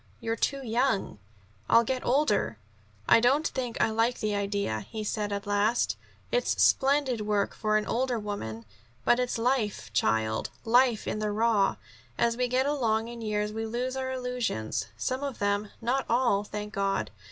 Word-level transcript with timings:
"You're 0.19 0.35
too 0.35 0.65
young." 0.65 1.19
"I'll 1.69 1.83
get 1.83 2.03
older." 2.03 2.57
"I 3.07 3.19
don't 3.19 3.47
think 3.47 3.79
I 3.79 3.91
like 3.91 4.17
the 4.19 4.33
idea," 4.33 4.79
he 4.89 5.03
said 5.03 5.31
at 5.31 5.45
last. 5.45 5.95
"It's 6.31 6.59
splendid 6.59 7.21
work 7.21 7.53
for 7.53 7.77
an 7.77 7.85
older 7.85 8.17
woman. 8.17 8.65
But 9.05 9.19
it's 9.19 9.37
life, 9.37 9.93
child 9.93 10.49
life 10.65 11.07
in 11.07 11.19
the 11.19 11.29
raw. 11.31 11.75
As 12.17 12.35
we 12.35 12.47
get 12.47 12.65
along 12.65 13.09
in 13.09 13.21
years 13.21 13.53
we 13.53 13.67
lose 13.67 13.95
our 13.95 14.11
illusions 14.11 14.87
some 14.97 15.21
of 15.21 15.37
them, 15.37 15.69
not 15.81 16.07
all, 16.09 16.43
thank 16.43 16.73
God. 16.73 17.11